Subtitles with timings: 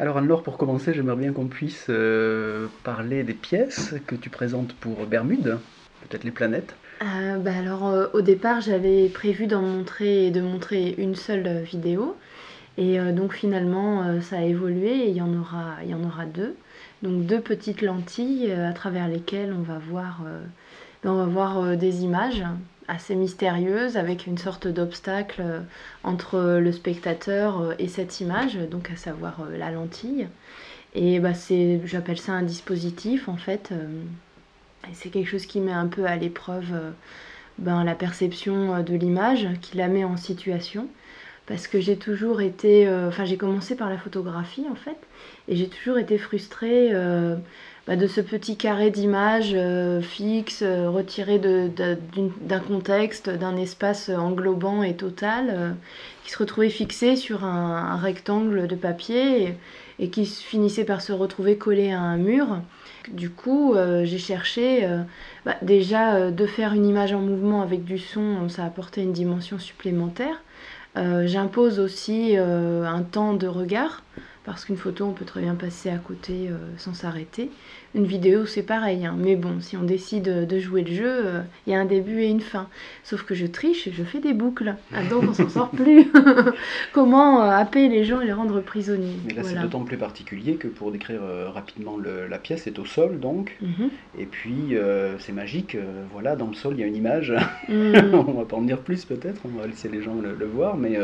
[0.00, 4.72] Alors Anne-Laure, pour commencer, j'aimerais bien qu'on puisse euh, parler des pièces que tu présentes
[4.72, 5.58] pour Bermude,
[6.08, 6.74] peut-être les planètes.
[7.02, 12.16] Euh, bah alors euh, au départ j'avais prévu d'en montrer de montrer une seule vidéo.
[12.78, 16.56] Et donc finalement ça a évolué et il y en aura deux.
[17.02, 19.78] Donc deux petites lentilles à travers lesquelles on va
[21.26, 22.42] voir des images
[22.90, 25.60] assez mystérieuse avec une sorte d'obstacle euh,
[26.02, 30.26] entre le spectateur euh, et cette image, donc à savoir euh, la lentille.
[30.94, 33.72] Et bah, c'est, j'appelle ça un dispositif en fait.
[34.92, 36.74] c'est quelque chose qui met un peu à l'épreuve
[37.58, 40.88] ben, la perception de l'image, qui la met en situation.
[41.50, 42.88] Parce que j'ai toujours été.
[42.88, 44.96] Enfin, j'ai commencé par la photographie en fait.
[45.48, 46.94] Et j'ai toujours été frustrée
[47.90, 54.84] bah, de ce petit carré d'image euh, fixe, euh, retiré d'un contexte, d'un espace englobant
[54.84, 55.72] et total, euh,
[56.22, 59.56] qui se retrouvait fixé sur un, rectangle de papier
[59.98, 62.60] et, qui finissait par se retrouver collé à un mur.
[63.10, 63.74] Du coup,
[64.04, 64.86] j'ai cherché
[65.44, 69.58] bah, déjà de faire une image en mouvement avec du son, ça apportait une dimension
[69.58, 70.40] supplémentaire.
[70.96, 74.02] J'impose aussi un temps de regard
[74.44, 77.50] parce qu'une photo, on peut très bien passer à côté euh, sans s'arrêter.
[77.92, 79.04] Une vidéo, c'est pareil.
[79.04, 79.16] Hein.
[79.18, 82.20] Mais bon, si on décide de jouer le jeu, euh, il y a un début
[82.20, 82.68] et une fin.
[83.02, 84.76] Sauf que je triche et je fais des boucles.
[84.94, 86.06] Ah, donc on s'en sort plus.
[86.92, 89.16] Comment euh, happer les gens et les rendre prisonniers?
[89.26, 91.20] Mais là, c'est d'autant plus particulier que pour décrire
[91.52, 93.56] rapidement la pièce, c'est au sol donc.
[93.60, 93.90] Mhm.
[94.18, 94.74] Et puis,
[95.18, 95.76] c'est magique.
[96.12, 97.32] voilà, dans le sol, il y a une image.
[97.68, 98.14] Mhm.
[98.28, 99.40] on va pas en dire plus peut-être.
[99.44, 100.76] On va laisser les gens le, voir.
[100.76, 100.96] Mais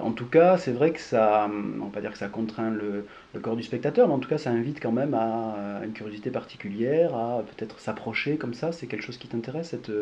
[0.00, 3.04] en tout cas, c'est vrai que ça va pas dire que ça contraint le,
[3.38, 7.14] corps du spectateur, mais en tout cas ça invite quand même à, une curiosité particulière,
[7.14, 8.72] à peut-être s'approcher comme ça.
[8.72, 9.92] C'est quelque chose qui t'intéresse, cette,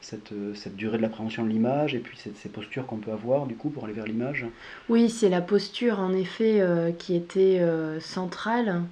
[0.00, 3.54] cette, cette, durée de l'appréhension de l'image et puis ces postures qu'on peut avoir du
[3.54, 4.46] coup pour aller vers l'image?
[4.88, 8.82] Oui, c'est la posture en effet euh, qui était euh, centrale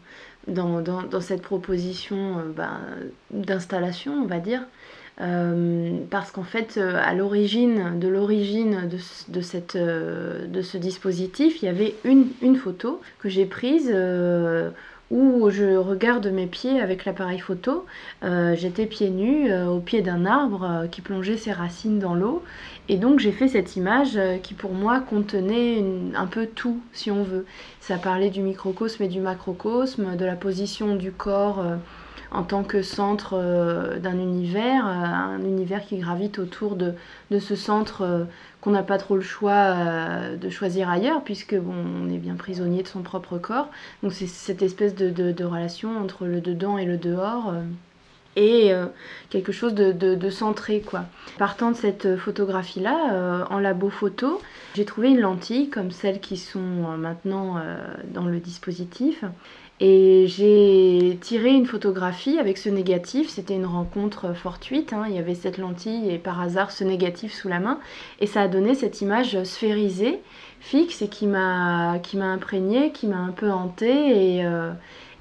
[0.47, 2.81] dans, dans, dans, cette proposition euh, ben,
[3.31, 4.63] d'installation, on va dire.
[5.21, 8.99] Euh, parce qu'en fait, euh, à l'origine, de l'origine de,
[9.33, 13.93] de, cette, euh, de ce dispositif, il y avait une, une photo que j'ai prise
[15.11, 17.87] où je regarde mes pieds avec l'appareil photo.
[18.23, 22.43] J'étais pieds nus au pied d'un arbre qui plongeait ses racines dans l'eau.
[22.91, 25.83] Et donc j'ai fait cette image qui pour moi contenait
[26.15, 27.47] un peu tout, si on veut.
[27.81, 31.65] Ça parlait du microcosme et du macrocosme, de la position du corps
[32.31, 36.95] en tant que centre euh, d'un univers, euh, un univers qui gravite autour de,
[37.39, 38.25] ce centre euh,
[38.61, 39.75] qu'on n'a pas trop le choix
[40.41, 43.69] de choisir ailleurs, puisque bon, on est bien prisonnier de son propre corps.
[44.03, 47.55] Donc c'est cette espèce de, relation entre le dedans et le dehors.
[48.35, 48.73] et
[49.31, 51.05] quelque chose de, centré quoi.
[51.39, 54.41] Partant de cette photographie là, en labo photo,
[54.75, 57.63] j'ai trouvé une lentille comme celles qui sont maintenant
[58.13, 59.25] dans le dispositif
[59.81, 63.29] et j'ai tiré une photographie avec ce négatif.
[63.29, 64.93] C'était une rencontre fortuite.
[64.93, 65.05] Hein.
[65.09, 67.79] Il y avait cette lentille et par hasard ce négatif sous la main.
[68.21, 70.19] Et ça a donné cette image sphérisée,
[70.61, 74.73] fixe et qui m'a imprégnée, qui m'a un peu hantée et, euh,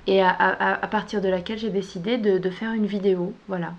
[0.08, 3.34] et à, à, partir de laquelle j'ai décidé de, de, faire une vidéo.
[3.48, 3.74] Voilà.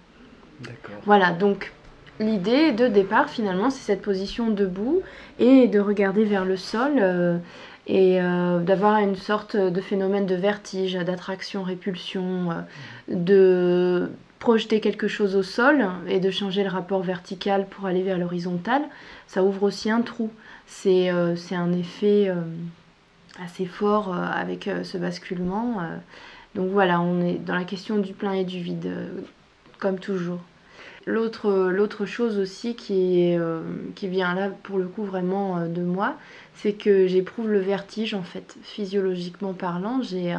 [0.61, 0.97] D'accord.
[1.05, 1.73] Voilà, donc
[2.21, 5.03] l'idée de départ finalement c'est cette position debout
[5.39, 6.93] et de regarder vers le sol.
[7.01, 7.39] Euh,
[7.89, 12.55] et euh, d'avoir une sorte de phénomène de vertige, d'attraction-répulsion, euh,
[13.09, 18.19] de projeter quelque chose au sol et de changer le rapport vertical pour aller vers
[18.19, 18.83] l'horizontal,
[19.27, 20.31] ça ouvre aussi un trou.
[20.67, 22.31] C'est euh, un effet
[23.43, 25.81] assez fort avec ce basculement.
[26.55, 28.93] donc voilà, on est dans la question du plein et du vide,
[29.79, 30.41] comme toujours.
[31.11, 33.35] L'autre chose aussi qui,
[33.95, 36.17] qui vient là pour le coup vraiment de moi,
[36.59, 40.03] c'est que j'éprouve le vertige en fait, physiologiquement parlant.
[40.03, 40.33] J'ai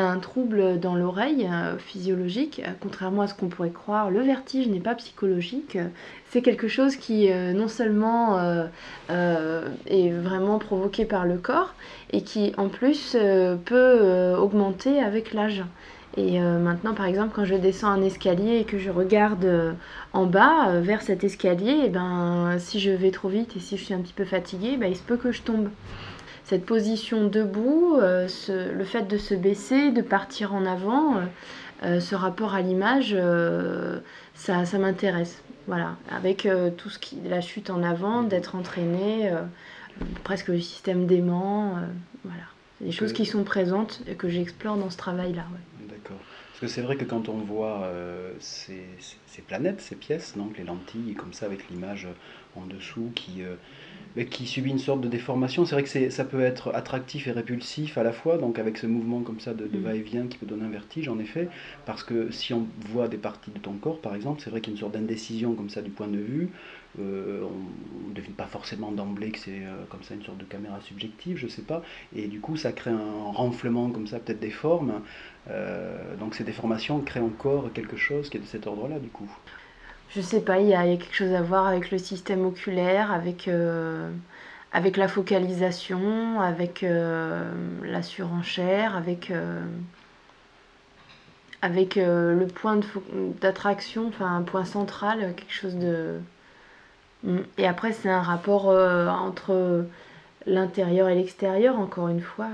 [0.00, 4.10] un, trouble dans l'oreille euh, physiologique, euh, contrairement à ce qu'on pourrait croire.
[4.10, 5.78] Le vertige n'est pas psychologique,
[6.30, 8.38] c'est quelque chose qui euh, non seulement
[9.08, 11.74] est vraiment provoqué par le corps
[12.10, 13.16] et qui en plus
[13.64, 15.62] peut augmenter avec l'âge.
[16.16, 19.72] Et euh, maintenant, par exemple, quand je descends un escalier et que je regarde euh,
[20.12, 23.60] en bas euh, vers cet escalier, et eh ben, si je vais trop vite et
[23.60, 25.68] si je suis un petit peu fatiguée, ben, il se peut que je tombe.
[26.44, 31.16] Cette position debout, le fait de se baisser, de partir en avant,
[31.82, 33.14] ce rapport à l'image,
[34.32, 35.42] ça, ça m'intéresse.
[35.66, 39.30] Voilà, avec tout ce qui, la chute en avant, d'être entraîné,
[40.24, 41.74] presque le système d'aimant,
[42.24, 42.44] voilà.
[42.80, 45.44] Des choses qui sont présentes et que j'explore dans ce travail-là.
[46.04, 48.86] Parce que c'est vrai que quand on voit euh, ces,
[49.46, 52.08] planètes, ces pièces, donc les lentilles comme ça avec l'image
[52.56, 53.56] en dessous qui, euh,
[54.24, 55.64] qui subit une sorte de déformation.
[55.64, 58.86] C'est vrai que ça peut être attractif et répulsif à la fois, donc avec ce
[58.86, 59.82] mouvement comme ça de, mm.
[59.82, 61.48] va-et-vient qui peut donner un vertige en effet,
[61.86, 64.72] parce que si on voit des parties de ton corps par exemple, c'est vrai qu'il
[64.72, 66.48] y a une sorte d'indécision comme ça du point de vue.
[66.98, 70.44] Euh, on ne devine pas forcément d'emblée que c'est euh, comme ça une sorte de
[70.44, 71.82] caméra subjective, je sais pas,
[72.16, 75.02] et du coup ça crée un renflement comme ça, peut-être des formes.
[75.50, 79.30] Euh, donc ces déformations créent encore quelque chose qui est de cet ordre-là du coup
[80.10, 83.46] je sais pas, il y, a quelque chose à voir avec le système oculaire, avec,
[83.48, 84.10] euh,
[84.72, 87.44] avec la focalisation, avec euh,
[87.84, 89.60] la surenchère, avec, euh,
[91.60, 92.80] avec le point
[93.40, 96.20] d'attraction, enfin un point central, quelque chose de...
[97.58, 99.84] Et après, c'est un rapport entre
[100.46, 102.48] l'intérieur et l'extérieur, encore une fois.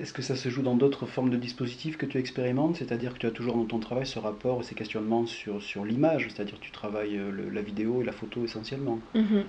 [0.00, 2.76] Est-ce que ça se joue dans d'autres formes de dispositifs que tu expérimentes?
[2.76, 5.84] C'est-à-dire que tu as toujours dans ton travail ce rapport et ces questionnements sur, sur
[5.84, 9.44] l'image, c'est-à-dire que tu travailles euh, la vidéo et la photo essentiellement mhm.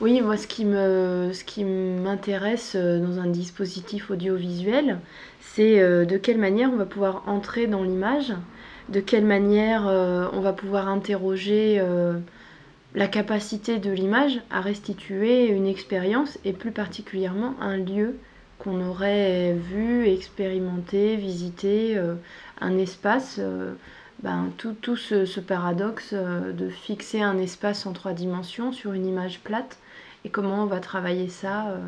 [0.00, 4.98] Oui, moi ce qui, ce qui m'intéresse euh, dans un dispositif audiovisuel,
[5.40, 8.32] c'est euh, de quelle manière on va pouvoir entrer dans l'image,
[8.88, 9.82] de quelle manière
[10.32, 11.80] on va pouvoir interroger
[12.96, 18.16] la capacité de l'image à restituer une expérience et plus particulièrement un lieu
[18.60, 22.14] qu'on aurait vu, expérimenté, visité euh,
[22.60, 23.72] un espace, euh,
[24.22, 29.40] ben, tout, ce, paradoxe euh, de fixer un espace en trois dimensions sur une image
[29.40, 29.78] plate
[30.24, 31.78] et comment on va travailler ça,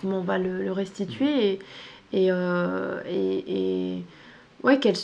[0.00, 1.60] comment on va le, restituer
[2.12, 4.02] et, et,
[4.64, 4.96] ouais, quelle,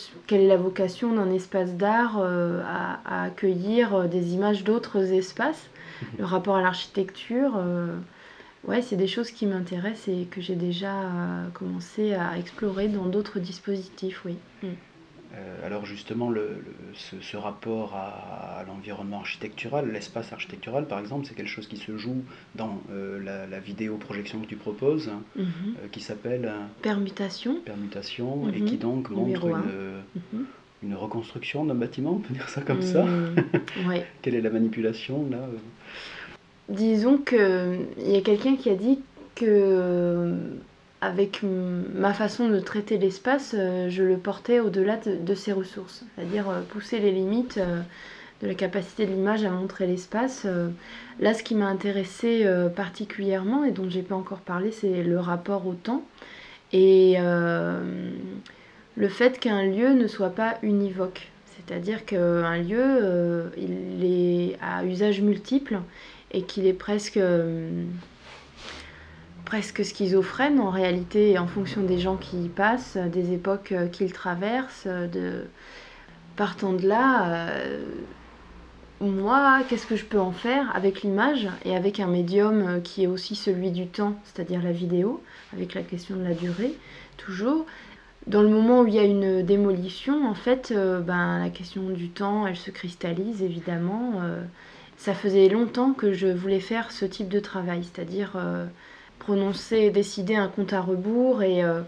[0.42, 5.70] est la vocation d'un espace d'art à, accueillir des images d'autres espaces,
[6.18, 7.62] le rapport à l'architecture.
[8.64, 13.06] Ouais, c'est des choses qui m'intéressent et que j'ai déjà euh, commencé à explorer dans
[13.06, 14.36] d'autres dispositifs, oui.
[14.62, 14.68] Mm.
[15.32, 16.62] Euh, alors justement, le,
[16.94, 22.24] ce, rapport à, l'environnement architectural, l'espace architectural par exemple, c'est quelque chose qui se joue
[22.56, 25.90] dans euh, la, vidéo projection que tu proposes, mm-hmm.
[25.92, 26.52] qui s'appelle
[26.82, 27.60] Permutation.
[27.64, 28.78] Permutation, et qui mm-hmm.
[28.78, 30.44] donc montre une, mm-hmm.
[30.82, 33.04] une, reconstruction d'un bâtiment, on peut dire ça comme ça.
[33.04, 33.36] Mm.
[33.86, 34.04] Ouais.
[34.22, 35.46] Quelle est la manipulation là
[36.70, 39.00] disons qu'il y a quelqu'un qui a dit
[39.34, 40.34] que
[41.00, 46.48] avec ma façon de traiter l'espace, euh, je le portais au-delà de, ses ressources, c'est-à-dire
[46.50, 47.80] euh, pousser les limites euh,
[48.42, 50.46] de la capacité de l'image à montrer l'espace.
[51.18, 55.66] Là, ce qui m'a intéressé particulièrement et dont j'ai pas encore parlé, c'est le rapport
[55.66, 56.02] au temps
[56.72, 61.28] et le fait qu'un lieu ne soit pas univoque.
[61.54, 65.78] C'est-à-dire qu'un lieu, il est à usage multiple
[66.32, 67.84] et qu'il est presque, euh,
[69.44, 74.12] presque schizophrène en réalité en fonction des gens qui y passent, des époques euh, qu'il
[74.12, 74.86] traverse.
[76.36, 77.84] Partant de là, euh,
[79.00, 83.06] moi, qu'est-ce que je peux en faire avec l'image et avec un médium qui est
[83.06, 85.22] aussi celui du temps, c'est-à-dire la vidéo,
[85.52, 86.74] avec la question de la durée,
[87.16, 87.66] toujours
[88.26, 92.10] dans le moment où il y a une démolition, en fait, ben, la question du
[92.10, 94.22] temps, elle se cristallise évidemment
[95.00, 98.66] ça faisait longtemps que je voulais faire ce type de travail, c'est-à-dire euh,
[99.18, 101.80] prononcer, décider un compte à rebours et euh,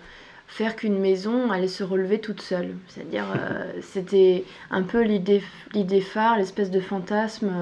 [0.49, 2.75] faire qu'une maison allait se relever toute seule.
[2.89, 5.43] C'est-à-dire, euh, c'était un peu l'idée,
[6.01, 7.53] phare, l'espèce de fantasme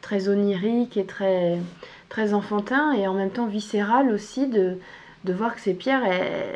[0.00, 1.58] très onirique et très,
[2.08, 4.78] très enfantin et en même temps viscéral aussi de
[5.26, 6.02] de voir que ces pierres,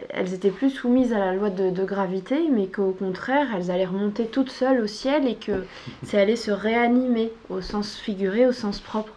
[0.09, 4.27] elles, étaient plus soumises à la loi de, gravité, mais qu'au contraire, elles allaient remonter
[4.27, 5.65] toutes seules au ciel et que
[6.05, 9.13] ça allait se réanimer au sens figuré, au sens propre.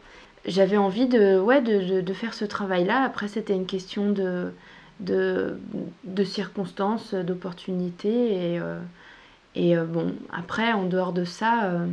[0.46, 3.04] J'avais envie de, ouais, de, faire ce travail-là.
[3.04, 4.52] Après, c'était une question de,
[5.00, 8.34] de, circonstances, d'opportunités.
[8.34, 8.80] Et, euh,
[9.56, 11.86] et euh, bon, après, en dehors de ça, euh,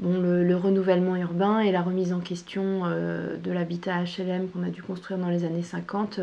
[0.00, 4.82] bon, le, renouvellement urbain et la remise en question de l'habitat HLM qu'on a dû
[4.82, 6.20] construire dans les années 50,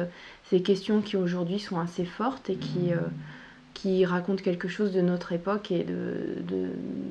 [0.49, 2.97] ces questions qui aujourd'hui sont assez fortes et qui, euh,
[3.73, 6.35] qui racontent quelque chose de notre époque et de,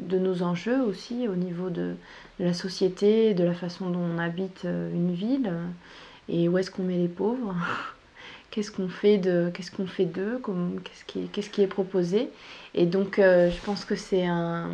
[0.08, 1.94] de, nos enjeux aussi au niveau de,
[2.38, 5.52] la société, de la façon dont on habite euh, une ville.
[6.28, 7.54] Et où est-ce qu'on met les pauvres?
[8.50, 10.40] qu'est-ce qu'on fait de qu'est-ce qu'on fait d'eux?
[10.84, 12.30] Qu'est-ce qui, qu'est-ce qui est proposé?
[12.74, 14.70] Et donc euh, je pense que c'est un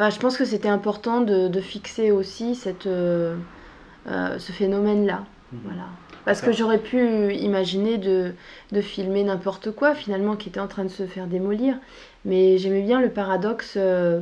[0.00, 5.58] enfin je pense que c'était important de, fixer aussi cette ce phénomène là mmh.
[5.64, 5.86] voilà
[6.24, 8.34] parce que j'aurais pu imaginer de,
[8.82, 11.76] filmer n'importe quoi finalement qui était en train de se faire démolir.
[12.24, 14.20] Mais j'aimais bien le paradoxe euh,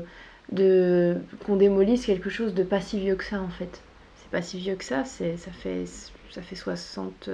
[0.53, 3.81] de qu'on démolisse quelque chose de pas si vieux que ça en fait.
[4.17, 5.85] C'est pas si vieux que ça, c'est ça fait
[6.31, 7.29] ça fait 60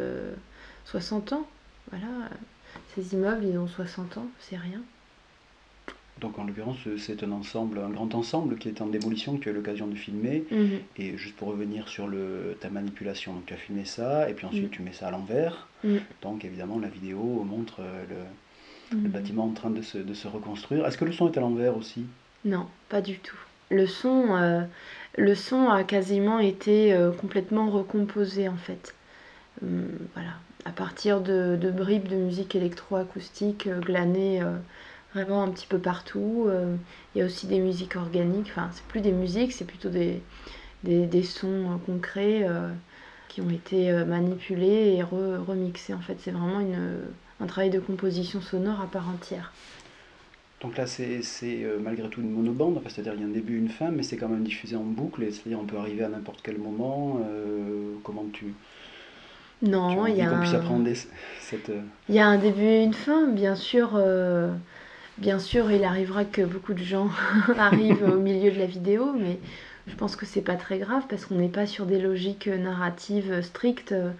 [0.87, 1.47] 60 euh, ans.
[1.91, 2.07] Voilà,
[2.95, 4.81] ces immeubles ils ont 60 ans, c'est rien.
[6.21, 9.49] Donc en l'occurrence, c'est un ensemble, un grand ensemble qui est en démolition que tu
[9.49, 10.44] as eu l'occasion de filmer.
[10.50, 10.78] Mhm.
[10.97, 14.47] Et juste pour revenir sur le, ta manipulation, donc tu as filmé ça, et puis
[14.47, 14.71] ensuite Mhm.
[14.71, 15.68] tu mets ça à l'envers.
[15.83, 15.99] Mhm.
[16.23, 18.04] Donc évidemment, la vidéo montre euh,
[18.92, 20.87] le, le bâtiment en train de se, de se reconstruire.
[20.87, 22.06] Est-ce que le son est à l'envers aussi?
[22.44, 23.37] Non, pas du tout.
[23.71, 24.62] Le son, euh,
[25.18, 28.94] le son a quasiment été euh, complètement recomposé en fait.
[29.62, 30.30] Hum, voilà,
[30.64, 34.56] à partir de, de bribes de musique électroacoustique glanées euh,
[35.14, 36.47] vraiment un petit peu partout.
[36.49, 36.76] Euh,
[37.14, 40.23] Il y a aussi des musiques organiques, enfin c'est plus des musiques, c'est plutôt des,
[40.85, 42.71] des, des sons euh, concrets euh,
[43.28, 45.94] qui ont été manipulés et re- remixés.
[45.94, 47.00] En fait, c'est vraiment une,
[47.40, 49.52] un travail de composition sonore à part entière.
[50.61, 53.56] Donc là, c'est euh, malgré tout une monobande, enfin, c'est-à-dire il y a un début
[53.56, 56.09] et une fin, mais c'est quand même diffusé en boucle, c'est-à-dire on peut arriver à
[56.09, 57.21] n'importe quel moment.
[57.28, 58.54] euh, comment tu,
[59.62, 60.94] Non, il y a qu'on puisse un- appréhender
[61.40, 61.71] cette...
[62.09, 63.92] Il y a un début et une fin, bien sûr.
[63.94, 64.52] euh,
[65.18, 67.09] bien sûr, il arrivera que beaucoup de gens
[67.59, 69.38] arrivent au milieu de la vidéo, mais
[69.87, 73.42] je pense que c'est pas très grave parce qu'on n'est pas sur des logiques narratives
[73.42, 74.11] strictes euh,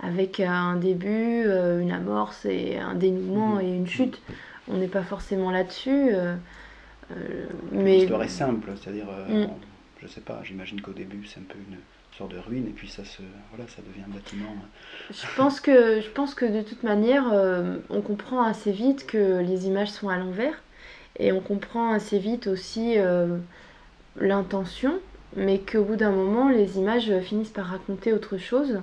[0.00, 3.60] avec un début, euh, une amorce et un dénouement Mhm.
[3.62, 4.20] et une chute.
[4.68, 5.90] On n'est pas forcément là-dessus.
[6.14, 6.34] euh,
[7.12, 9.50] euh, mais L'histoire est simple, c'est-à-dire, euh, Mm.
[10.02, 11.76] je sais pas, j'imagine qu'au début c'est un peu une
[12.20, 14.54] de et puis ça devient un bâtiment.
[15.10, 19.40] Je pense que, je pense que de toute manière, euh, on comprend assez vite que
[19.40, 20.62] les images sont à l'envers
[21.18, 23.36] et on comprend assez vite aussi euh,
[24.16, 25.00] l'intention,
[25.36, 28.80] mais qu'au bout d'un moment, les images finissent par raconter autre chose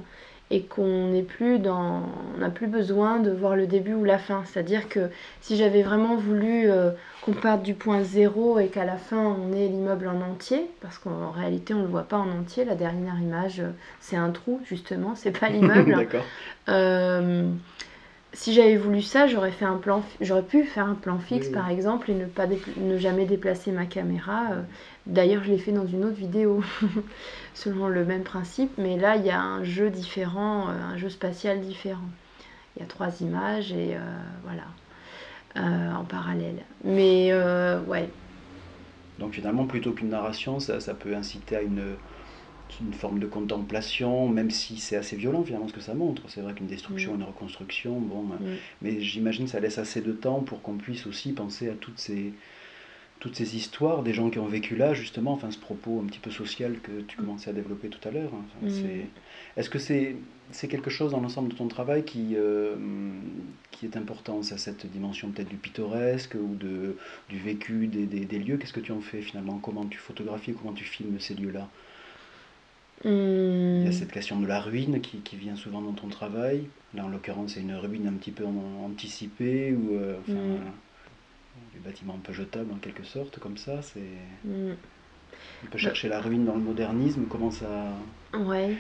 [0.52, 2.04] et qu'on n'est plus dans,
[2.36, 4.44] on n'a plus besoin de voir le début ou la fin.
[4.46, 6.92] C'est-à-dire que si j'avais vraiment voulu euh,
[7.22, 10.98] qu'on parte du point zéro et qu'à la fin on ait l'immeuble en entier, parce
[10.98, 14.60] qu'en réalité on le voit pas en entier, la dernière image euh, c'est un trou
[14.66, 16.08] justement, c'est pas l'immeuble.
[16.68, 17.50] Euh,
[18.34, 21.54] si j'avais voulu ça, j'aurais fait un plan, j'aurais pu faire un plan fixe Oui,
[21.54, 22.48] par exemple et ne pas
[22.78, 24.52] ne jamais déplacer ma caméra.
[24.54, 24.64] Euh,
[25.08, 26.64] D'ailleurs, je l'ai fait dans une autre vidéo
[27.56, 31.10] selon le même principe, mais là il y a un jeu différent, euh, un jeu
[31.10, 32.10] spatial différent.
[32.76, 34.00] Il y a trois images et euh,
[34.44, 34.64] voilà
[35.58, 36.66] euh, en parallèle.
[36.84, 38.16] Mais euh, ouais,
[39.18, 41.98] Donc finalement, plutôt qu'une narration, ça, ça peut inciter à une,
[42.80, 46.24] une forme de contemplation, même si c'est assez violent finalement ce que ça montre.
[46.30, 47.16] C'est vrai qu'une destruction, Mm.
[47.18, 48.58] une reconstruction, bon, euh, Mm.
[48.82, 52.00] mais j'imagine que ça laisse assez de temps pour qu'on puisse aussi penser à toutes
[52.00, 52.34] ces,
[53.20, 56.18] toutes ces histoires des gens qui ont vécu là, justement, enfin ce propos un petit
[56.20, 58.32] peu social que tu commençais à développer tout à l'heure.
[58.34, 58.44] hein.
[58.58, 58.82] Enfin, Mm.
[58.82, 59.08] c'est-
[59.58, 60.16] Est-ce que c'est
[60.54, 62.76] c'est quelque chose dans l'ensemble de ton travail qui, euh,
[63.72, 66.98] qui est important, ça, cette dimension peut-être du pittoresque ou de,
[67.30, 68.58] du vécu des, des- des lieux?
[68.58, 69.60] Qu'est-ce que tu en fais finalement?
[69.60, 71.70] Comment tu photographies, comment tu filmes ces lieux-là?
[73.04, 76.08] Il y a Hum, cette question de la ruine qui, qui vient souvent dans ton
[76.10, 76.70] travail.
[76.94, 80.58] Là, en l'occurrence, c'est une ruine un petit peu anticipée ou euh, enfin, Mm.
[80.58, 80.72] euh,
[81.74, 83.82] des bâtiments un peu jetables en quelque sorte, comme ça.
[83.82, 84.02] C'est
[84.46, 84.76] hum,
[85.64, 87.26] on peut chercher la ruine dans le modernisme.
[87.28, 87.68] Comment ça,
[88.34, 88.78] ouais.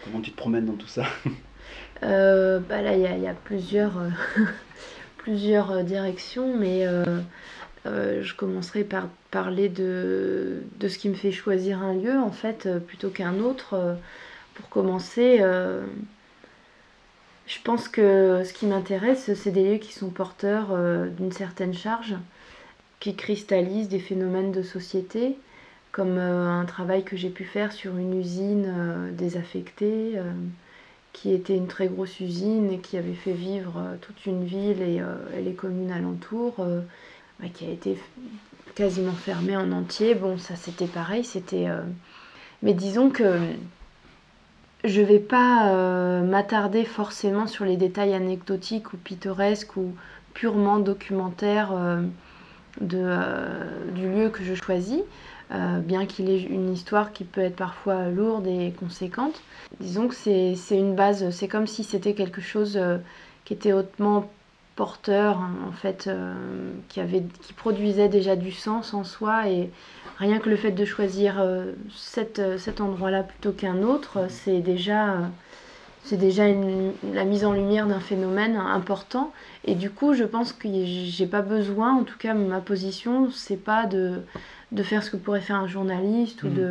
[0.00, 1.04] comment tu te promènes dans tout ça?
[2.02, 4.10] Euh, bah là, il y a, il y a plusieurs, euh,
[5.18, 7.20] plusieurs directions, mais euh,
[7.86, 12.66] euh, je commencerai par parler de, ce qui me fait choisir un lieu, en fait,
[12.66, 13.74] euh, plutôt qu'un autre.
[13.74, 13.94] Euh,
[14.54, 15.38] Pour commencer,
[17.46, 20.76] je pense que ce qui m'intéresse, c'est des lieux qui sont porteurs
[21.16, 22.16] d'une certaine charge,
[23.00, 25.36] qui cristallisent des phénomènes de société,
[25.92, 30.18] comme un travail que j'ai pu faire sur une usine désaffectée.
[31.12, 35.00] qui était une très grosse usine et qui avait fait vivre toute une ville et,
[35.36, 36.56] et les communes alentours,
[37.46, 37.98] qui a été
[38.74, 40.14] quasiment fermée en entier.
[40.14, 41.68] Bon, ça c'était pareil, c'était.
[41.68, 41.82] euh,
[42.62, 43.38] Mais disons que
[44.84, 49.94] je vais pas euh, m'attarder forcément sur les détails anecdotiques ou pittoresques ou
[50.34, 52.02] purement documentaires euh,
[52.80, 55.00] du lieu que je choisis.
[55.50, 59.42] bien qu'il ait une histoire qui peut être parfois lourde et conséquente.
[59.80, 62.78] Disons que c'est une base, c'est comme si c'était quelque chose
[63.44, 64.30] qui était hautement
[64.82, 66.32] porteur, hein, en fait, euh,
[66.88, 69.48] qui, avait, qui produisait déjà du sens en soi.
[69.48, 69.70] Et
[70.18, 74.60] rien que le fait de choisir euh, cet, euh, cet endroit-là plutôt qu'un autre, c'est
[74.60, 75.16] déjà,
[76.04, 79.32] c'est déjà une- la mise en lumière d'un phénomène important.
[79.64, 83.56] Et du coup, je pense que j'ai pas besoin, en tout cas, ma position, c'est
[83.72, 84.20] pas de,
[84.70, 86.54] de faire ce que pourrait faire un journaliste ou Mhm.
[86.54, 86.64] de.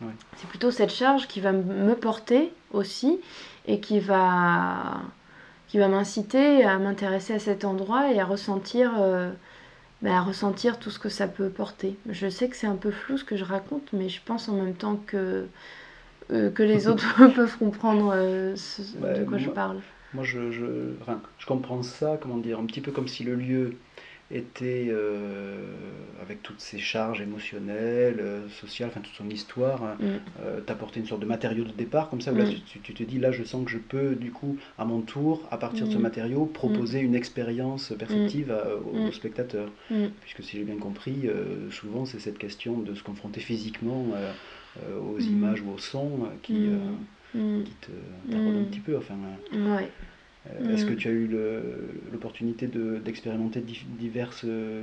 [0.00, 0.12] Ouais.
[0.38, 3.20] C'est plutôt cette charge qui va me porter aussi
[3.68, 4.94] et qui va,
[5.74, 9.32] qui va m'inciter à m'intéresser à cet endroit et à ressentir, euh,
[10.02, 11.96] ben, à ressentir tout ce que ça peut porter.
[12.08, 14.54] Je sais que c'est un peu flou ce que je raconte, mais je pense en
[14.54, 15.46] même temps que,
[16.30, 19.80] euh, que les autres peuvent comprendre euh, ce- Ouais, de quoi je parle.
[20.14, 20.64] Moi, je, je,
[21.02, 23.74] enfin, je comprends ça, comment dire, un petit peu comme si le lieu
[24.30, 24.92] était,
[26.22, 28.22] avec toutes ses charges émotionnelles,
[28.60, 30.62] sociales, enfin toute son histoire, mm.
[30.66, 32.80] t'apporter une sorte de matériau de départ comme ça, où là mm.
[32.82, 35.58] tu, te dis, là je sens que je peux du coup, à mon tour, à
[35.58, 36.02] partir de ce mm.
[36.02, 38.54] matériau, proposer une expérience perceptive
[38.92, 39.70] au, spectateur.
[40.22, 41.28] Puisque si j'ai bien compris,
[41.70, 44.06] souvent c'est cette question de se confronter physiquement
[45.00, 46.68] aux images ou au son qui
[47.34, 47.90] qui te
[48.34, 48.96] un petit peu.
[48.96, 49.14] Enfin,
[49.52, 49.90] ouais.
[50.46, 51.30] Euh, est-ce que tu as eu
[52.12, 52.68] l'opportunité
[53.04, 53.64] d'expérimenter
[53.98, 54.82] diverses euh,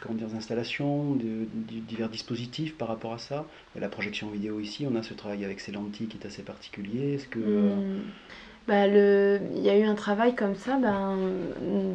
[0.00, 1.46] comment dire, installations, de,
[1.88, 3.46] divers dispositifs par rapport à ça?
[3.78, 7.14] La projection vidéo ici, on a ce travail avec ces lentilles qui est assez particulier.
[7.14, 8.00] Est-ce que hmm.
[8.66, 9.40] bah, le...
[9.56, 11.18] Il y a eu un travail comme ça, ben,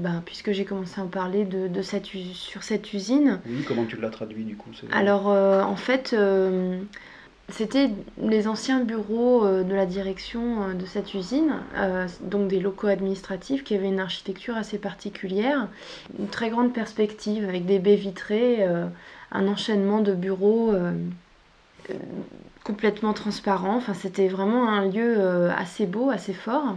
[0.02, 3.40] ben, puisque j'ai commencé à en parler de, de cette, sur cette usine.
[3.48, 6.16] Oui, comment tu l'as traduit du coup Alors, euh, en fait,
[7.50, 7.90] c'était
[8.22, 12.88] les anciens bureaux euh, de la direction euh, de cette usine, euh, donc des locaux
[12.88, 15.68] administratifs qui avaient une architecture assez particulière,
[16.20, 18.68] une très grande perspective avec des baies vitrées,
[19.32, 20.74] un enchaînement de bureaux
[22.64, 23.78] complètement transparents.
[23.78, 26.76] Enfin, c'était vraiment un lieu assez beau, assez fort.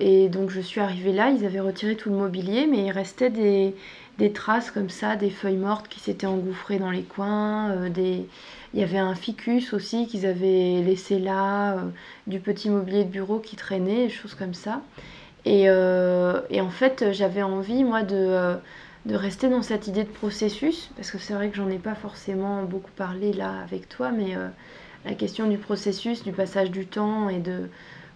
[0.00, 3.30] et donc je suis arrivée là, ils avaient retiré tout le mobilier, mais il restait
[3.30, 3.74] des,
[4.18, 8.26] des traces comme ça, des feuilles mortes qui s'étaient engouffrées dans les coins, des
[8.76, 11.80] il y avait un ficus aussi qu'ils avaient laissé là, euh,
[12.26, 14.82] du petit mobilier de bureau qui traînait, des choses comme ça.
[15.46, 18.56] Et, euh, en fait, j'avais envie, moi, de, euh,
[19.06, 21.94] de, rester dans cette idée de processus, parce que c'est vrai que j'en ai pas
[21.94, 24.34] forcément beaucoup parlé là avec toi, mais
[25.06, 27.70] la question du processus, du passage du temps et de,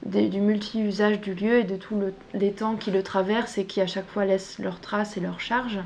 [0.06, 1.96] du multi-usage du lieu et de tous
[2.34, 5.40] les temps qui le traversent et qui à chaque fois laissent leurs traces et leurs
[5.40, 5.80] charges,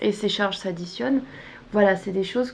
[0.00, 1.22] et ces charges s'additionnent.
[1.72, 2.52] Voilà, c'est des choses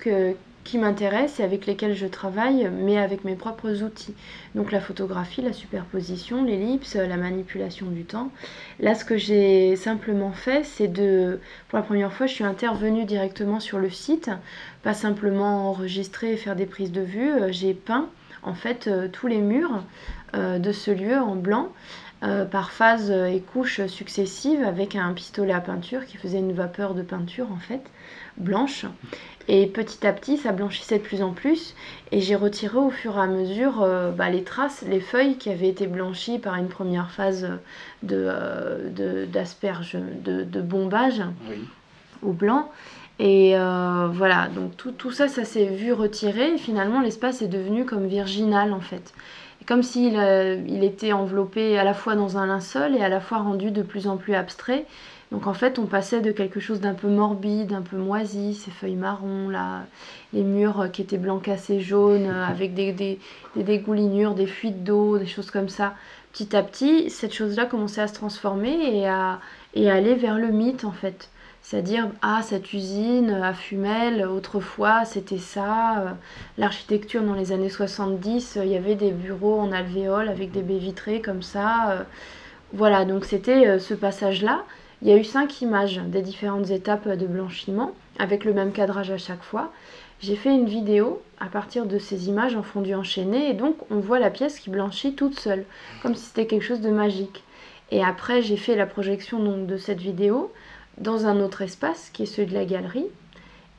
[0.64, 4.14] qui m'intéressent et avec lesquels je travaille, mais avec mes propres outils.
[4.54, 8.30] Donc la photographie, la superposition, l'ellipse, la manipulation du temps.
[8.80, 13.04] Là, ce que j'ai simplement fait, c'est de, pour la première fois, je suis intervenue
[13.04, 14.30] directement sur le site,
[14.82, 17.30] pas simplement enregistrer et faire des prises de vue.
[17.30, 18.08] Euh, j'ai peint
[18.44, 19.82] en fait euh, tous les murs
[20.34, 21.68] euh, de ce lieu en blanc.
[22.50, 27.02] par phase et couches successives avec un pistolet à peinture qui faisait une vapeur de
[27.02, 27.83] peinture en fait
[28.38, 28.87] blanche
[29.46, 31.74] et petit à petit, ça blanchissait de plus en plus.
[32.12, 35.50] Et j'ai retiré au fur et à mesure euh, bah, les traces, les feuilles qui
[35.50, 37.48] avaient été blanchies par une première phase
[38.02, 41.22] de, euh, d'asperge, de, bombage
[42.22, 42.70] au blanc.
[43.18, 46.55] Et euh, voilà, donc tout, tout, ça, ça s'est vu retirer.
[46.55, 49.12] Et finalement, l'espace est devenu comme virginal en fait.
[49.66, 50.14] Comme s'il
[50.68, 53.83] il était enveloppé à la fois dans un linceul et à la fois rendu de
[53.83, 54.85] plus en plus abstrait.
[55.35, 58.70] Donc en fait, on passait de quelque chose d'un peu morbide, un peu moisi, ces
[58.70, 59.85] feuilles marron, là,
[60.33, 63.18] les murs qui étaient blancs cassés jaunes, avec des, des,
[63.57, 65.94] dégoulinures, des fuites d'eau, des choses comme ça.
[66.33, 69.40] Petit à petit, cette chose-là commençait à se transformer et à,
[69.74, 71.31] et aller vers le mythe en fait.
[71.64, 76.18] C'est-à-dire, ah, cette usine à Fumel, autrefois, c'était ça.
[76.59, 80.77] L'architecture dans les années 70, il y avait des bureaux en alvéole avec des baies
[80.77, 82.05] vitrées comme ça.
[82.74, 84.64] Voilà, donc c'était euh, ce passage-là.
[85.00, 89.11] Il y a eu cinq images des différentes étapes de blanchiment, avec le même cadrage
[89.11, 89.72] à chaque fois.
[90.20, 94.00] J'ai fait une vidéo à partir de ces images en fondu enchaîné, et donc on
[94.00, 95.64] voit la pièce qui blanchit toute seule,
[96.03, 97.42] comme si c'était quelque chose de magique.
[97.90, 100.53] Et après, j'ai fait la projection donc, de cette vidéo
[100.98, 103.07] dans un autre espace, qui est celui de la galerie,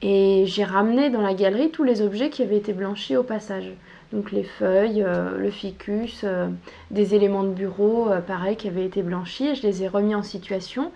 [0.02, 3.72] et j'ai ramené dans la galerie tous les objets qui avaient été blanchis au passage.
[4.14, 6.48] Donc les feuilles, euh, le ficus, euh,
[6.92, 9.48] des éléments de bureau, euh, pareil, qui avaient été blanchis.
[9.48, 10.92] Et je les ai remis en situation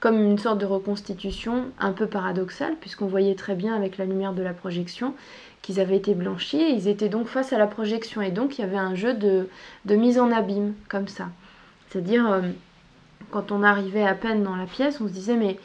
[0.00, 4.32] comme une sorte de reconstitution un peu paradoxale, puisqu'on voyait très bien avec la lumière
[4.32, 5.14] de la projection
[5.62, 6.60] qu'ils avaient été blanchis.
[6.60, 8.20] Et ils étaient donc face à la projection.
[8.20, 9.48] Et donc il y avait un jeu de,
[9.94, 11.28] mise en abîme, comme ça.
[11.88, 12.42] C'est-à-dire,
[13.30, 15.58] quand on arrivait à peine dans la pièce, on se disait, mais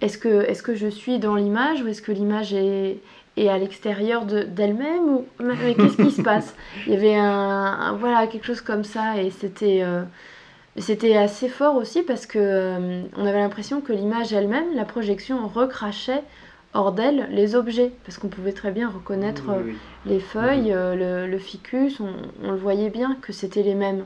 [0.00, 2.98] est-ce que, est que je suis dans l'image ou est-ce que l'image est,
[3.36, 6.54] et à l'extérieur d'elle-même ou mais qu'est-ce qui se passe?
[6.86, 10.02] Il y avait un, voilà quelque chose comme ça et c'était euh,
[10.78, 15.46] c'était assez fort aussi parce que euh, on avait l'impression que l'image elle-même, la projection
[15.48, 16.22] recrachait
[16.74, 19.44] hors d'elle les objets parce qu'on pouvait très bien reconnaître
[20.04, 24.04] les feuilles, euh, le, ficus, on, le voyait bien que c'était les mêmes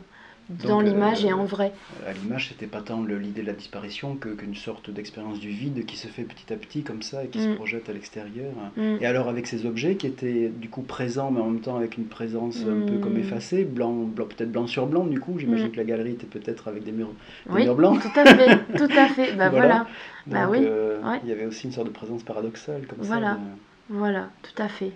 [0.51, 1.73] dans l'image et en vrai.
[2.07, 5.97] À l'image, c'était pas tant l'idée de la disparition qu'une sorte d'expérience du vide qui
[5.97, 7.55] se fait petit à petit comme ça et qui se mm.
[7.55, 8.53] projette à l'extérieur.
[8.77, 8.97] Mm.
[9.01, 11.97] Et alors avec ces objets qui étaient du coup présents mais en même temps avec
[11.97, 13.21] une présence un peu comme mm.
[13.21, 16.69] effacée, blanc, blanc peut-être blanc sur blanc du coup, j'imagine que la galerie était peut-être
[16.69, 17.13] avec des murs,
[17.49, 18.01] oui, blancs.
[18.01, 19.33] Tout à fait, tout à fait.
[19.35, 19.87] Bah voilà.
[20.27, 20.59] bah oui.
[20.63, 23.35] Euh, il y avait aussi une sorte de présence paradoxale comme voilà.
[23.35, 23.41] ça.
[23.89, 24.93] Voilà, tout à fait.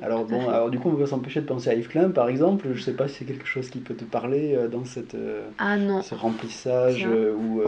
[0.00, 2.68] Alors bon, alors du coup, on va s'empêcher de penser à Yves Klein, par exemple.
[2.74, 5.42] Je sais pas si c'est quelque chose qui peut te parler euh, dans cette, euh,
[5.58, 6.02] ah, non.
[6.02, 7.62] ce remplissage euh, ou,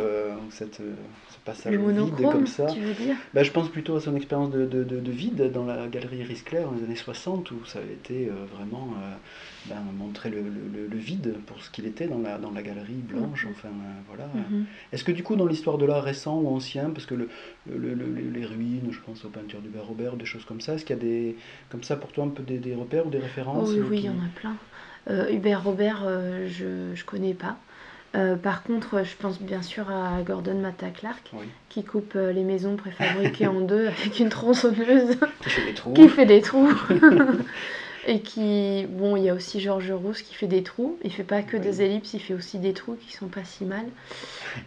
[0.50, 2.66] cette, ce passage vide comme ça.
[2.66, 3.16] Tu veux dire?
[3.34, 6.66] Bah, je pense plutôt à son expérience de, de, de, vide dans la galerie Risclair
[6.66, 8.94] dans les années 60, où ça avait été vraiment
[9.66, 12.94] ben, montrer le, le, le, vide pour ce qu'il était dans la, dans la galerie
[12.94, 13.46] blanche.
[13.46, 13.50] Mm-hmm.
[13.50, 13.68] Enfin,
[14.08, 14.24] voilà.
[14.24, 14.64] Mm-hmm.
[14.92, 17.28] Est-ce que du coup, dans l'histoire de l'art récent ou ancien, parce que le,
[17.66, 20.98] les ruines, je pense aux peintures d'Hubert Robert, des choses comme ça, est-ce qu'il y
[20.98, 21.36] a des,
[21.70, 24.04] comme ça pour toi un peu des, des repères ou des références Oui, oui, il
[24.06, 24.56] y en a plein.
[25.10, 27.56] Euh, Hubert Robert, euh, je ne connais pas.
[28.14, 31.32] Euh, par contre, je pense bien sûr à Gordon Matta Clark,
[31.68, 35.18] qui coupe les maisons préfabriquées en deux avec une tronçonneuse.
[35.42, 35.92] Qui fait des trous.
[35.92, 36.72] Qui fait des trous.
[38.06, 40.98] Et qui, bon, il y a aussi Georges Rousse qui fait des trous.
[41.04, 43.64] Il fait pas que des ellipses, il fait aussi des trous qui sont pas si
[43.64, 43.86] mal.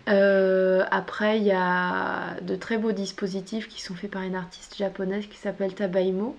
[0.10, 4.76] Euh, après, il y a de très beaux dispositifs qui sont faits par une artiste
[4.78, 6.36] japonaise qui s'appelle Tabaimo,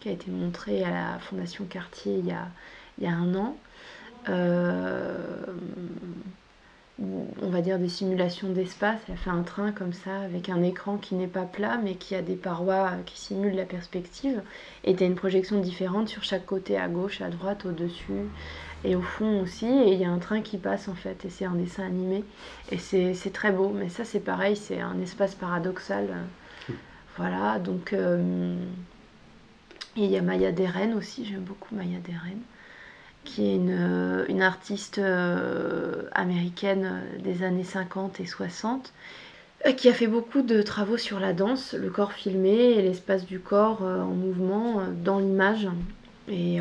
[0.00, 2.48] qui a été montrée à la Fondation Cartier il y a,
[2.98, 3.56] il y a un an.
[4.28, 5.16] Euh,
[7.00, 9.00] on va dire des simulations d'espace.
[9.06, 11.94] Elle a fait un train comme ça avec un écran qui n'est pas plat mais
[11.94, 14.42] qui a des parois qui simulent la perspective.
[14.84, 18.26] Et tu as une projection différente sur chaque côté, à gauche, à droite, au-dessus
[18.84, 19.66] et au fond aussi.
[19.66, 22.24] Et il y a un train qui passe en fait et c'est un dessin animé.
[22.72, 23.70] Et c'est très beau.
[23.70, 26.08] Mais ça c'est pareil, c'est un espace paradoxal.
[27.16, 27.92] Voilà, donc...
[27.92, 28.56] Euh,
[29.98, 32.40] et il y a Maya Deren aussi, j'aime beaucoup Maya Deren
[33.28, 38.92] qui est une, euh, une artiste euh, américaine euh, des années 50 et 60,
[39.76, 43.40] qui a fait beaucoup de travaux sur la danse, le corps filmé et l'espace du
[43.40, 45.66] corps en mouvement dans l'image,
[46.28, 46.60] et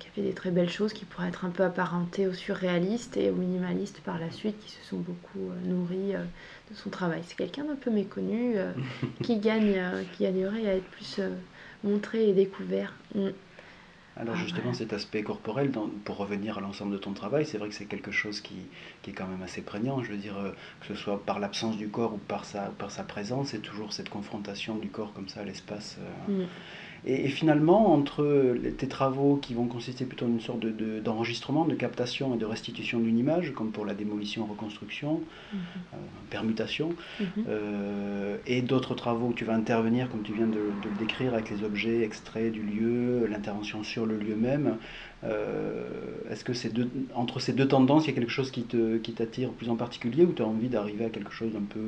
[0.00, 3.16] qui a fait des très belles choses qui pourraient être un peu apparentées au surréaliste
[3.16, 7.20] et au minimaliste par la suite, qui se sont beaucoup nourris de son travail.
[7.24, 8.56] C'est quelqu'un d'un peu méconnu
[9.22, 9.80] qui, gagne,
[10.16, 11.20] qui gagnerait à être plus
[11.84, 12.94] montré et découvert.
[13.14, 13.28] Mm.
[14.20, 15.70] Alors ah, justement, cet aspect corporel,
[16.04, 18.56] pour revenir à l'ensemble de ton travail, c'est vrai que c'est quelque chose qui,
[19.06, 20.02] est quand même assez prégnant.
[20.02, 22.90] Je veux dire, euh, que ce soit par l'absence du corps ou par sa, par
[22.90, 25.98] sa présence, c'est toujours cette confrontation du corps comme ça à l'espace.
[26.28, 26.46] Euh, mm.
[27.06, 32.34] Et, finalement, entre tes travaux qui vont consister plutôt en une sorte d'enregistrement, de, captation
[32.34, 35.20] et de restitution d'une image, comme pour la démolition, reconstruction,
[35.52, 35.58] mhm.
[35.94, 35.96] euh,
[36.30, 37.26] permutation, mhm.
[37.48, 41.50] euh, et d'autres travaux où tu vas intervenir, comme tu viens de, le décrire, avec
[41.50, 44.76] les objets extraits du lieu, l'intervention sur le lieu même,
[45.24, 45.86] euh,
[46.30, 46.72] est-ce que c'est
[47.14, 50.24] entre ces deux tendances, il y a quelque chose qui t'attire qui plus en particulier,
[50.24, 51.80] ou tu as envie d'arriver à quelque chose d'un peu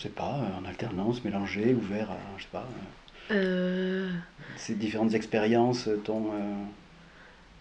[0.00, 2.60] je sais pas, en alternance, mélangé, ouvert à, je sais pas.
[2.60, 2.99] Euh,
[4.56, 6.54] Ces différentes expériences t'ont euh,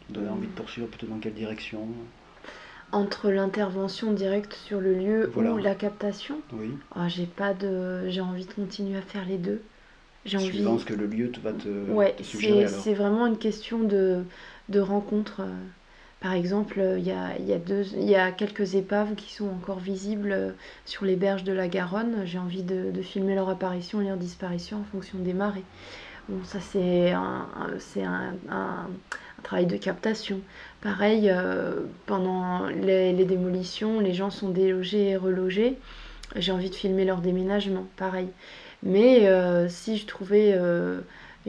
[0.10, 1.88] donné envie de poursuivre plutôt dans quelle direction?
[2.91, 6.41] Entre l'intervention directe sur le lieu ou la captation?
[6.53, 6.71] Oui.
[6.95, 9.62] Ah, j'ai pas de j'ai envie de continuer à faire les deux.
[10.25, 10.63] J'ai envie.
[10.63, 14.23] pense que le lieu va te, ouais, c'est vraiment une question de,
[14.69, 15.41] de rencontre.
[16.19, 20.51] Euh, par exemple, il y a, quelques épaves qui sont encore visibles euh,
[20.86, 22.23] sur les berges de la Garonne.
[22.25, 25.63] J'ai envie de, filmer leur apparition et leur disparition en fonction des marées.
[26.27, 27.47] Bon, ça c'est un,
[29.43, 30.41] travail de captation.
[30.82, 35.77] Pareil, euh, pendant les, démolitions, les gens sont délogés et relogés.
[36.36, 38.27] J'ai envie de filmer leur déménagement, pareil.
[38.84, 40.55] Mais euh, si je trouvais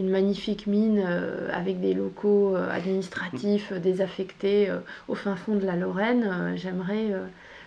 [0.00, 4.72] une magnifique mine euh, avec des locaux euh, administratifs euh, désaffectés
[5.08, 6.54] au fin fond de la Lorraine.
[6.56, 7.12] J'aimerais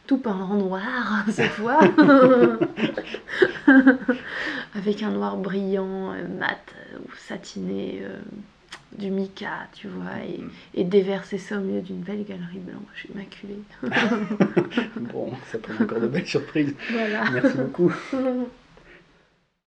[0.08, 1.80] tout peindre en noir cette fois,
[4.76, 6.60] avec un noir brillant, mat
[7.00, 8.02] ou satiné
[8.98, 10.52] du mica, tu vois, et, mm.
[10.76, 13.62] et, déverser ça au milieu d'une belle galerie blanche immaculée.
[15.12, 16.76] bon, ça prend encore de belles surprises.
[16.92, 17.24] Voilà.
[17.32, 17.92] Merci beaucoup.